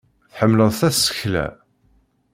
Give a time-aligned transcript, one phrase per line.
[0.31, 1.45] Tḥemmleḍ tasekla?